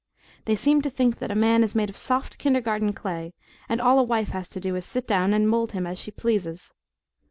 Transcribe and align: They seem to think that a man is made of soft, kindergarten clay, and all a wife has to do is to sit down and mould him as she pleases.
They 0.45 0.55
seem 0.55 0.81
to 0.81 0.89
think 0.89 1.17
that 1.19 1.29
a 1.29 1.35
man 1.35 1.63
is 1.63 1.75
made 1.75 1.91
of 1.91 1.95
soft, 1.95 2.39
kindergarten 2.39 2.91
clay, 2.91 3.33
and 3.69 3.79
all 3.79 3.99
a 3.99 4.03
wife 4.03 4.29
has 4.29 4.49
to 4.49 4.59
do 4.59 4.75
is 4.75 4.83
to 4.85 4.89
sit 4.89 5.07
down 5.07 5.31
and 5.31 5.47
mould 5.47 5.73
him 5.73 5.85
as 5.85 5.99
she 5.99 6.09
pleases. 6.09 6.73